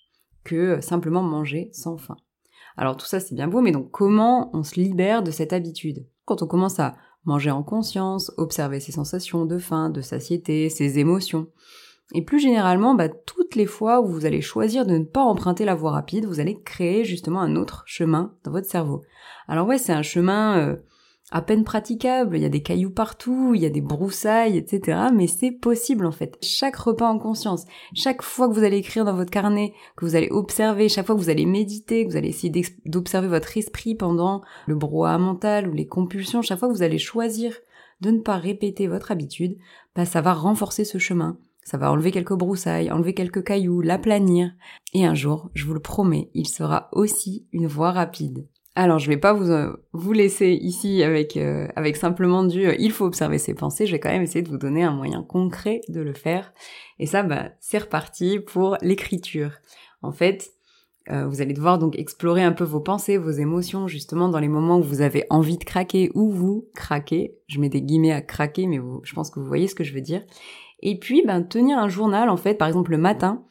que 0.44 0.82
simplement 0.82 1.22
manger 1.22 1.70
sans 1.74 1.98
faim. 1.98 2.18
Alors 2.82 2.98
tout 2.98 3.06
ça 3.06 3.20
c'est 3.20 3.36
bien 3.36 3.48
beau, 3.48 3.62
mais 3.62 3.72
donc 3.72 3.92
comment 3.92 4.50
on 4.54 4.64
se 4.64 4.74
libère 4.74 5.22
de 5.22 5.30
cette 5.30 5.54
habitude? 5.54 6.08
Quand 6.26 6.42
on 6.42 6.48
commence 6.48 6.80
à 6.80 6.96
manger 7.26 7.52
en 7.52 7.62
conscience, 7.62 8.32
observer 8.38 8.80
ses 8.80 8.92
sensations 8.92 9.46
de 9.46 9.60
faim, 9.60 9.92
de 9.92 10.02
satiété, 10.02 10.68
ses 10.68 10.98
émotions, 10.98 11.46
et 12.16 12.24
plus 12.24 12.40
généralement, 12.40 12.96
bah, 12.96 13.08
toutes 13.08 13.54
les 13.54 13.68
fois 13.68 14.02
où 14.02 14.08
vous 14.08 14.26
allez 14.26 14.42
choisir 14.42 14.88
de 14.88 14.98
ne 14.98 15.04
pas 15.04 15.22
emprunter 15.22 15.64
la 15.64 15.76
voie 15.76 15.92
rapide, 15.92 16.26
vous 16.26 16.40
allez 16.40 16.60
créer 16.60 17.06
justement 17.06 17.42
un 17.42 17.56
autre 17.56 17.84
chemin 17.86 18.34
dans 18.44 18.52
votre 18.52 18.68
cerveau. 18.68 19.04
Alors 19.48 19.68
ouais, 19.68 19.78
c'est 19.78 19.94
un 19.94 20.02
chemin 20.02 20.58
euh, 20.58 20.76
à 21.32 21.42
peine 21.42 21.64
praticable, 21.64 22.38
il 22.38 22.44
y 22.44 22.46
a 22.46 22.50
des 22.50 22.62
cailloux 22.62 22.92
partout, 22.92 23.54
il 23.56 23.62
y 23.62 23.66
a 23.66 23.70
des 23.70 23.82
broussailles, 23.82 24.58
etc. 24.58 25.00
Mais 25.14 25.28
c'est 25.28 25.52
possible 25.52 26.06
en 26.06 26.12
fait. 26.12 26.38
Chaque 26.42 26.76
repas 26.76 27.10
en 27.10 27.18
conscience, 27.18 27.66
chaque 27.94 28.22
fois 28.22 28.50
que 28.50 28.54
vous 28.54 28.64
allez 28.64 28.78
écrire 28.78 29.06
dans 29.06 29.16
votre 29.16 29.32
carnet, 29.32 29.74
que 29.96 30.06
vous 30.06 30.16
allez 30.16 30.30
observer, 30.30 30.90
chaque 30.90 31.06
fois 31.06 31.16
que 31.16 31.22
vous 31.22 31.30
allez 31.30 31.46
méditer, 31.46 32.06
que 32.06 32.12
vous 32.12 32.18
allez 32.18 32.30
essayer 32.30 32.52
d'observer 32.86 33.30
votre 33.30 33.58
esprit 33.58 33.96
pendant 33.96 34.42
le 34.68 34.76
brouhaha 34.76 35.18
mental 35.18 35.70
ou 35.70 35.74
les 35.74 35.88
compulsions, 35.88 36.42
chaque 36.42 36.60
fois 36.60 36.68
que 36.68 36.74
vous 36.74 36.84
allez 36.84 36.98
choisir 36.98 37.54
de 38.02 38.12
ne 38.12 38.20
pas 38.20 38.38
répéter 38.38 38.88
votre 38.88 39.12
habitude, 39.12 39.58
bah 39.96 40.06
ça 40.06 40.22
va 40.22 40.34
renforcer 40.34 40.84
ce 40.84 40.98
chemin 40.98 41.38
Ça 41.64 41.78
va 41.78 41.92
enlever 41.92 42.12
quelques 42.12 42.34
broussailles, 42.34 42.92
enlever 42.92 43.14
quelques 43.14 43.44
cailloux, 43.44 43.82
l'aplanir. 43.82 44.52
Et 44.94 45.06
un 45.06 45.16
jour, 45.16 45.50
je 45.54 45.66
vous 45.66 45.74
le 45.74 45.80
promets, 45.80 46.30
il 46.34 46.48
sera 46.48 46.90
aussi 46.92 47.48
une 47.54 47.68
voie 47.68 47.92
rapide. 47.92 48.48
Alors, 48.74 49.00
je 49.00 49.08
vais 49.10 49.18
pas 49.18 49.34
vous 49.34 49.52
euh, 49.52 49.76
vous 49.92 50.14
laisser 50.14 50.52
ici 50.52 51.04
avec 51.04 51.36
euh, 51.36 51.68
avec 51.76 51.98
simplement 51.98 52.46
du 52.46 52.68
euh, 52.68 52.76
il 52.80 52.94
faut 52.94 53.06
observer 53.06 53.38
ses 53.38 53.54
pensées. 53.54 53.86
Je 53.86 53.92
vais 53.92 54.00
quand 54.00 54.10
même 54.10 54.22
essayer 54.22 54.42
de 54.42 54.50
vous 54.50 54.58
donner 54.58 54.84
un 54.84 54.94
moyen 54.94 55.24
concret 55.24 55.82
de 55.90 56.00
le 56.00 56.14
faire. 56.14 56.54
Et 56.98 57.06
ça, 57.06 57.24
bah, 57.24 57.50
c'est 57.60 57.80
reparti 57.80 58.40
pour 58.40 58.78
l'écriture. 58.82 59.52
En 60.02 60.12
fait, 60.12 60.52
vous 61.10 61.42
allez 61.42 61.54
devoir 61.54 61.78
donc 61.78 62.00
explorer 62.00 62.42
un 62.42 62.54
peu 62.54 62.64
vos 62.64 62.80
pensées, 62.80 63.18
vos 63.18 63.32
émotions, 63.32 63.88
justement 63.88 64.30
dans 64.30 64.40
les 64.40 64.48
moments 64.48 64.78
où 64.78 64.84
vous 64.84 65.02
avez 65.02 65.26
envie 65.30 65.58
de 65.58 65.64
craquer 65.66 66.10
ou 66.14 66.32
vous 66.32 66.70
craquez. 66.74 67.36
Je 67.48 67.60
mets 67.60 67.68
des 67.68 67.82
guillemets 67.82 68.14
à 68.14 68.22
craquer, 68.22 68.66
mais 68.66 68.80
je 69.04 69.14
pense 69.14 69.30
que 69.30 69.42
vous 69.42 69.46
voyez 69.46 69.68
ce 69.68 69.76
que 69.76 69.84
je 69.84 69.94
veux 69.94 70.02
dire. 70.02 70.24
Et 70.80 70.98
puis, 70.98 71.22
ben, 71.26 71.44
tenir 71.44 71.78
un 71.78 71.90
journal, 71.90 72.30
en 72.30 72.38
fait, 72.38 72.54
par 72.54 72.70
exemple 72.70 72.92
le 72.92 72.98
matin, 72.98 73.44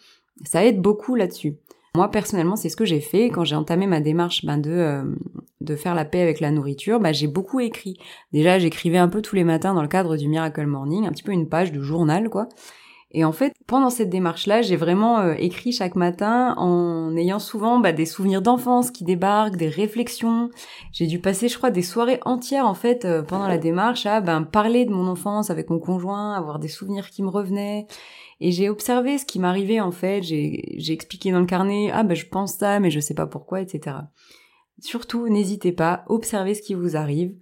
ça 0.45 0.65
aide 0.65 0.81
beaucoup 0.81 1.17
là-dessus. 1.17 1.59
Moi 1.95 2.11
personnellement, 2.11 2.57
c'est 2.57 2.69
ce 2.69 2.77
que 2.77 2.85
j'ai 2.85 3.01
fait 3.01 3.31
quand 3.31 3.45
j'ai 3.45 3.57
entamé 3.57 3.87
ma 3.87 4.01
démarche 4.01 4.45
ben, 4.45 4.59
de 4.59 4.71
euh, 4.71 5.05
de 5.61 5.77
faire 5.77 5.95
la 5.95 6.05
paix 6.05 6.23
avec 6.23 6.41
la 6.41 6.51
nourriture. 6.51 7.01
Ben, 7.01 7.13
j'ai 7.13 7.27
beaucoup 7.27 7.61
écrit. 7.61 7.99
Déjà, 8.33 8.59
j'écrivais 8.59 8.99
un 8.99 9.09
peu 9.09 9.23
tous 9.23 9.37
les 9.37 9.45
matins 9.45 9.75
dans 9.75 9.83
le 9.83 9.89
cadre 9.89 10.17
du 10.17 10.29
Miracle 10.29 10.67
Morning, 10.67 11.07
un 11.07 11.11
petit 11.11 11.23
peu 11.23 11.33
une 11.33 11.49
page 11.49 11.73
de 11.73 11.83
journal, 11.83 12.31
quoi. 12.31 12.49
Et 13.13 13.25
en 13.25 13.33
fait, 13.33 13.53
pendant 13.67 13.91
cette 13.91 14.09
démarche-là, 14.09 14.63
j'ai 14.63 14.77
vraiment 14.77 15.19
euh, 15.19 15.35
écrit 15.37 15.73
chaque 15.73 15.97
matin 15.97 16.55
en 16.59 17.17
ayant 17.17 17.41
souvent 17.41 17.81
bah, 17.81 17.91
des 17.91 18.07
souvenirs 18.07 18.41
d'enfance 18.41 18.93
qui 18.93 19.03
débarquent, 19.03 19.57
des 19.57 19.69
réflexions. 19.69 20.49
J'ai 20.93 21.09
dû 21.09 21.19
passer, 21.19 21.49
je 21.49 21.59
crois, 21.59 21.73
des 21.73 21.83
soirées 21.83 22.21
entières 22.25 22.67
en 22.67 22.75
fait 22.75 23.05
euh, 23.05 23.23
pendant 23.23 23.49
la 23.49 23.59
démarche 23.59 24.07
à 24.07 24.21
ben, 24.21 24.45
parler 24.45 24.85
de 24.85 24.93
mon 24.93 25.09
enfance 25.09 25.51
avec 25.51 25.71
mon 25.71 25.81
conjoint, 25.81 26.35
avoir 26.35 26.61
des 26.61 26.69
souvenirs 26.69 27.11
qui 27.11 27.25
me 27.25 27.29
revenaient. 27.29 27.89
Et 28.41 28.53
j'ai 28.53 28.71
observé 28.71 29.19
ce 29.19 29.27
qui 29.27 29.39
m'arrivait 29.39 29.81
en 29.81 29.91
fait, 29.91 30.23
j'ai 30.23 30.93
expliqué 30.93 31.31
dans 31.31 31.41
le 31.41 31.47
carnet, 31.47 31.91
ah 31.93 32.03
ben 32.03 32.15
je 32.15 32.27
pense 32.27 32.55
ça, 32.55 32.81
mais 32.81 32.91
je 32.91 33.01
sais 33.01 33.15
pas 33.15 33.27
pourquoi, 33.27 33.61
etc. 33.61 33.97
Surtout, 34.81 35.29
n'hésitez 35.29 35.73
pas, 35.73 36.05
observez 36.09 36.55
ce 36.55 36.63
qui 36.63 36.73
vous 36.73 36.97
arrive, 36.97 37.37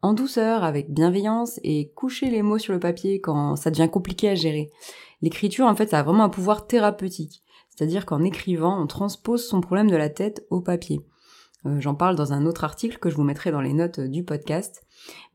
en 0.00 0.14
douceur, 0.14 0.64
avec 0.64 0.92
bienveillance, 0.92 1.60
et 1.64 1.90
couchez 1.90 2.30
les 2.30 2.42
mots 2.42 2.58
sur 2.58 2.72
le 2.72 2.80
papier 2.80 3.20
quand 3.20 3.56
ça 3.56 3.70
devient 3.70 3.90
compliqué 3.90 4.30
à 4.30 4.34
gérer. 4.34 4.70
L'écriture, 5.20 5.66
en 5.66 5.74
fait, 5.74 5.90
ça 5.90 5.98
a 5.98 6.02
vraiment 6.02 6.24
un 6.24 6.28
pouvoir 6.28 6.66
thérapeutique. 6.66 7.42
C'est-à-dire 7.68 8.06
qu'en 8.06 8.24
écrivant, 8.24 8.80
on 8.80 8.86
transpose 8.86 9.46
son 9.46 9.60
problème 9.60 9.90
de 9.90 9.96
la 9.96 10.08
tête 10.08 10.46
au 10.50 10.60
papier. 10.60 11.00
Euh, 11.66 11.80
j'en 11.80 11.94
parle 11.94 12.16
dans 12.16 12.32
un 12.32 12.46
autre 12.46 12.64
article 12.64 12.98
que 12.98 13.10
je 13.10 13.16
vous 13.16 13.24
mettrai 13.24 13.50
dans 13.50 13.60
les 13.60 13.72
notes 13.72 14.00
du 14.00 14.24
podcast. 14.24 14.82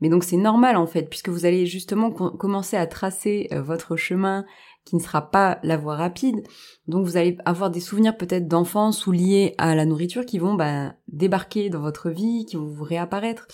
Mais 0.00 0.08
donc 0.08 0.24
c'est 0.24 0.36
normal 0.36 0.76
en 0.76 0.86
fait, 0.86 1.08
puisque 1.08 1.28
vous 1.28 1.46
allez 1.46 1.66
justement 1.66 2.10
commencer 2.10 2.76
à 2.76 2.86
tracer 2.86 3.48
euh, 3.52 3.62
votre 3.62 3.96
chemin 3.96 4.44
qui 4.84 4.96
ne 4.96 5.00
sera 5.00 5.30
pas 5.30 5.58
la 5.62 5.76
voie 5.76 5.96
rapide. 5.96 6.42
Donc 6.88 7.06
vous 7.06 7.16
allez 7.16 7.38
avoir 7.44 7.70
des 7.70 7.80
souvenirs 7.80 8.16
peut-être 8.16 8.48
d'enfance 8.48 9.06
ou 9.06 9.12
liés 9.12 9.54
à 9.58 9.74
la 9.74 9.86
nourriture 9.86 10.26
qui 10.26 10.38
vont 10.38 10.54
bah, 10.54 10.94
débarquer 11.08 11.70
dans 11.70 11.80
votre 11.80 12.10
vie, 12.10 12.44
qui 12.46 12.56
vont 12.56 12.66
vous 12.66 12.84
réapparaître. 12.84 13.46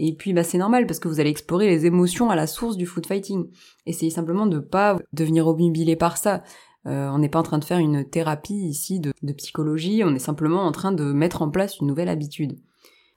Et 0.00 0.14
puis 0.14 0.32
bah 0.32 0.44
c'est 0.44 0.58
normal 0.58 0.86
parce 0.86 1.00
que 1.00 1.08
vous 1.08 1.18
allez 1.18 1.30
explorer 1.30 1.66
les 1.66 1.84
émotions 1.84 2.30
à 2.30 2.36
la 2.36 2.46
source 2.46 2.76
du 2.76 2.86
food 2.86 3.04
fighting. 3.04 3.48
Essayez 3.84 4.12
simplement 4.12 4.46
de 4.46 4.60
pas 4.60 4.96
devenir 5.12 5.46
obnubilé 5.48 5.96
par 5.96 6.16
ça. 6.16 6.44
Euh, 6.86 7.10
on 7.10 7.18
n'est 7.18 7.28
pas 7.28 7.40
en 7.40 7.42
train 7.42 7.58
de 7.58 7.64
faire 7.64 7.78
une 7.78 8.08
thérapie 8.08 8.68
ici 8.68 9.00
de, 9.00 9.12
de 9.22 9.32
psychologie, 9.32 10.02
on 10.04 10.14
est 10.14 10.20
simplement 10.20 10.62
en 10.62 10.72
train 10.72 10.92
de 10.92 11.12
mettre 11.12 11.42
en 11.42 11.50
place 11.50 11.80
une 11.80 11.88
nouvelle 11.88 12.08
habitude. 12.08 12.58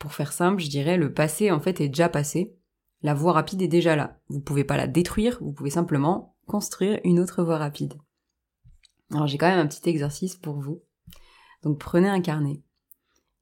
Pour 0.01 0.13
faire 0.13 0.33
simple, 0.33 0.59
je 0.59 0.67
dirais 0.67 0.97
le 0.97 1.13
passé 1.13 1.51
en 1.51 1.59
fait 1.59 1.79
est 1.79 1.87
déjà 1.87 2.09
passé. 2.09 2.55
La 3.03 3.13
voie 3.13 3.33
rapide 3.33 3.61
est 3.61 3.67
déjà 3.67 3.95
là. 3.95 4.17
Vous 4.29 4.39
pouvez 4.39 4.63
pas 4.63 4.75
la 4.75 4.87
détruire, 4.87 5.37
vous 5.41 5.53
pouvez 5.53 5.69
simplement 5.69 6.35
construire 6.47 6.99
une 7.03 7.19
autre 7.19 7.43
voie 7.43 7.59
rapide. 7.59 7.93
Alors 9.11 9.27
j'ai 9.27 9.37
quand 9.37 9.47
même 9.47 9.59
un 9.59 9.67
petit 9.67 9.87
exercice 9.87 10.35
pour 10.35 10.59
vous. 10.59 10.81
Donc 11.61 11.77
prenez 11.77 12.09
un 12.09 12.19
carnet 12.19 12.63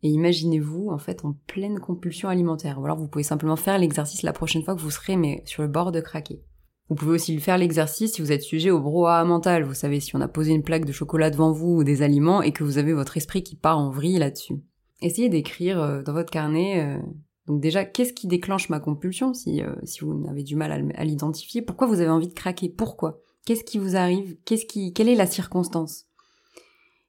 et 0.04 0.10
imaginez-vous 0.10 0.90
en 0.90 0.98
fait 0.98 1.24
en 1.24 1.32
pleine 1.48 1.80
compulsion 1.80 2.28
alimentaire. 2.28 2.78
Ou 2.78 2.84
alors 2.84 2.98
vous 2.98 3.08
pouvez 3.08 3.24
simplement 3.24 3.56
faire 3.56 3.78
l'exercice 3.78 4.22
la 4.22 4.34
prochaine 4.34 4.64
fois 4.64 4.76
que 4.76 4.82
vous 4.82 4.92
serez 4.92 5.16
mais 5.16 5.42
sur 5.46 5.62
le 5.62 5.70
bord 5.70 5.94
de 5.94 6.02
craquer. 6.02 6.44
Vous 6.90 6.96
pouvez 6.96 7.14
aussi 7.14 7.40
faire 7.40 7.58
l'exercice 7.58 8.16
si 8.16 8.22
vous 8.22 8.34
êtes 8.34 8.42
sujet 8.42 8.70
au 8.70 8.82
brouhaha 8.82 9.24
mental. 9.24 9.64
Vous 9.64 9.74
savez 9.74 10.02
si 10.02 10.14
on 10.18 10.22
a 10.22 10.28
posé 10.28 10.52
une 10.52 10.64
plaque 10.64 10.84
de 10.84 10.92
chocolat 10.92 11.30
devant 11.30 11.54
vous 11.54 11.78
ou 11.78 11.84
des 11.86 12.02
aliments 12.02 12.42
et 12.42 12.52
que 12.52 12.66
vous 12.66 12.78
avez 12.78 12.92
votre 12.92 13.16
esprit 13.16 13.44
qui 13.44 13.56
part 13.56 13.78
en 13.78 13.90
vrille 13.90 14.20
là-dessus. 14.20 14.62
Essayez 15.02 15.30
d'écrire 15.30 15.82
euh, 15.82 16.02
dans 16.02 16.14
votre 16.14 16.32
carnet 16.32 16.84
euh, 16.84 17.02
donc 17.50 17.62
déjà, 17.62 17.84
qu'est-ce 17.84 18.14
qui 18.14 18.28
déclenche 18.28 18.70
ma 18.70 18.80
compulsion 18.80 19.34
si, 19.34 19.64
euh, 19.64 19.74
vous 20.02 20.14
n'avez 20.14 20.44
du 20.44 20.56
mal 20.56 20.72
à, 20.72 21.04
l'identifier? 21.04 21.64
Pourquoi 21.64 21.88
vous 21.88 22.00
avez 22.00 22.12
envie 22.12 22.28
de 22.28 22.34
craquer? 22.36 22.70
Pourquoi? 22.70 23.22
Qu'est-ce 23.44 23.64
qui 23.64 23.80
vous 23.80 23.96
arrive? 23.96 24.38
Qu'est-ce 24.46 24.68
qui, 24.68 24.94
Quelle 24.94 25.10
est 25.10 25.16
la 25.16 25.26
circonstance? 25.26 26.06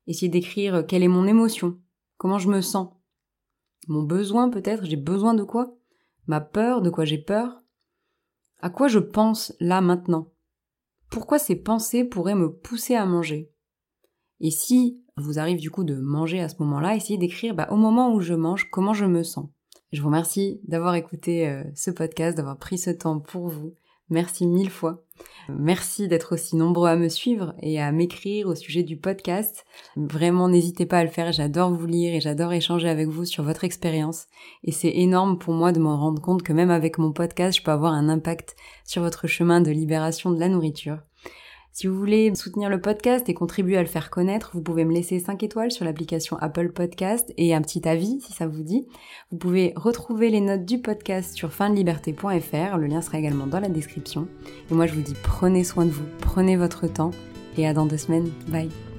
Essayez 0.06 0.30
d'écrire 0.30 0.86
quelle 0.86 1.02
est 1.02 1.08
mon 1.08 1.26
émotion? 1.26 1.78
Comment 2.16 2.38
je 2.38 2.48
me 2.48 2.62
sens? 2.62 2.88
Mon 3.86 4.02
besoin 4.02 4.48
peut-être? 4.48 4.86
J'ai 4.86 4.96
besoin 4.96 5.34
de 5.34 5.44
quoi? 5.44 5.76
Ma 6.26 6.40
peur? 6.40 6.80
De 6.80 6.88
quoi 6.88 7.04
j'ai 7.04 7.18
peur? 7.18 7.60
À 8.60 8.70
quoi 8.70 8.88
je 8.88 8.98
pense 8.98 9.54
là 9.60 9.82
maintenant? 9.82 10.32
Pourquoi 11.10 11.38
ces 11.38 11.56
pensées 11.56 12.04
pourraient 12.04 12.34
me 12.34 12.50
pousser 12.50 12.94
à 12.94 13.04
manger? 13.04 13.52
Et 14.40 14.50
si 14.50 15.04
vous 15.20 15.38
arrive 15.38 15.58
du 15.58 15.70
coup 15.70 15.84
de 15.84 15.96
manger 15.96 16.40
à 16.40 16.48
ce 16.48 16.56
moment-là, 16.60 16.96
essayez 16.96 17.18
d'écrire 17.18 17.54
bah, 17.54 17.68
au 17.70 17.76
moment 17.76 18.12
où 18.12 18.20
je 18.20 18.34
mange 18.34 18.70
comment 18.70 18.94
je 18.94 19.04
me 19.04 19.22
sens. 19.22 19.46
Je 19.92 20.00
vous 20.00 20.08
remercie 20.08 20.60
d'avoir 20.68 20.94
écouté 20.94 21.48
euh, 21.48 21.64
ce 21.74 21.90
podcast, 21.90 22.36
d'avoir 22.36 22.58
pris 22.58 22.78
ce 22.78 22.90
temps 22.90 23.18
pour 23.18 23.48
vous. 23.48 23.74
Merci 24.08 24.46
mille 24.46 24.70
fois. 24.70 25.04
Merci 25.48 26.08
d'être 26.08 26.34
aussi 26.34 26.56
nombreux 26.56 26.88
à 26.88 26.96
me 26.96 27.08
suivre 27.08 27.54
et 27.60 27.80
à 27.80 27.92
m'écrire 27.92 28.48
au 28.48 28.54
sujet 28.56 28.82
du 28.82 28.96
podcast. 28.96 29.64
Vraiment, 29.96 30.48
n'hésitez 30.48 30.84
pas 30.84 30.98
à 30.98 31.04
le 31.04 31.10
faire. 31.10 31.32
J'adore 31.32 31.72
vous 31.72 31.86
lire 31.86 32.14
et 32.14 32.20
j'adore 32.20 32.52
échanger 32.52 32.88
avec 32.88 33.08
vous 33.08 33.24
sur 33.24 33.44
votre 33.44 33.62
expérience. 33.62 34.26
Et 34.64 34.72
c'est 34.72 34.94
énorme 34.96 35.38
pour 35.38 35.54
moi 35.54 35.70
de 35.70 35.78
me 35.78 35.88
rendre 35.88 36.20
compte 36.20 36.42
que 36.42 36.52
même 36.52 36.70
avec 36.70 36.98
mon 36.98 37.12
podcast, 37.12 37.58
je 37.58 37.62
peux 37.62 37.70
avoir 37.70 37.92
un 37.92 38.08
impact 38.08 38.56
sur 38.84 39.02
votre 39.02 39.28
chemin 39.28 39.60
de 39.60 39.70
libération 39.70 40.32
de 40.32 40.40
la 40.40 40.48
nourriture. 40.48 40.98
Si 41.72 41.86
vous 41.86 41.96
voulez 41.96 42.34
soutenir 42.34 42.68
le 42.68 42.80
podcast 42.80 43.28
et 43.28 43.34
contribuer 43.34 43.76
à 43.76 43.82
le 43.82 43.88
faire 43.88 44.10
connaître, 44.10 44.50
vous 44.54 44.60
pouvez 44.60 44.84
me 44.84 44.92
laisser 44.92 45.20
5 45.20 45.42
étoiles 45.42 45.70
sur 45.70 45.84
l'application 45.84 46.36
Apple 46.38 46.72
Podcast 46.72 47.32
et 47.36 47.54
un 47.54 47.62
petit 47.62 47.88
avis 47.88 48.20
si 48.20 48.32
ça 48.32 48.46
vous 48.46 48.62
dit. 48.62 48.86
Vous 49.30 49.38
pouvez 49.38 49.72
retrouver 49.76 50.30
les 50.30 50.40
notes 50.40 50.64
du 50.64 50.78
podcast 50.78 51.34
sur 51.34 51.52
findeliberte.fr, 51.52 52.76
le 52.76 52.86
lien 52.86 53.02
sera 53.02 53.18
également 53.18 53.46
dans 53.46 53.60
la 53.60 53.68
description. 53.68 54.26
Et 54.70 54.74
moi 54.74 54.86
je 54.86 54.94
vous 54.94 55.02
dis 55.02 55.14
prenez 55.22 55.64
soin 55.64 55.86
de 55.86 55.90
vous, 55.90 56.06
prenez 56.20 56.56
votre 56.56 56.86
temps 56.86 57.12
et 57.56 57.66
à 57.66 57.72
dans 57.72 57.86
deux 57.86 57.98
semaines. 57.98 58.30
Bye 58.48 58.89